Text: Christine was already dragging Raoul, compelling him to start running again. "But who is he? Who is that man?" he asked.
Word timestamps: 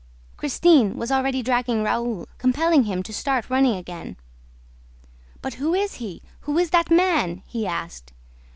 Christine 0.35 0.97
was 0.97 1.11
already 1.11 1.43
dragging 1.43 1.83
Raoul, 1.83 2.27
compelling 2.39 2.85
him 2.85 3.03
to 3.03 3.13
start 3.13 3.51
running 3.51 3.75
again. 3.75 4.17
"But 5.43 5.53
who 5.61 5.75
is 5.75 5.97
he? 6.01 6.23
Who 6.39 6.57
is 6.57 6.71
that 6.71 6.89
man?" 6.89 7.43
he 7.45 7.67
asked. 7.67 8.11